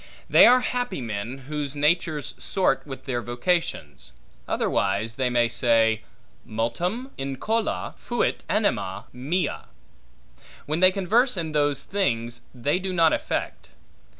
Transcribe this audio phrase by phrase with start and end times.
[0.27, 4.13] They are happy men, whose natures sort with their vocations;
[4.47, 6.01] otherwise they may say,
[6.43, 9.65] multum incola fuit anima mea;
[10.65, 13.69] when they converse in those things, they do not affect.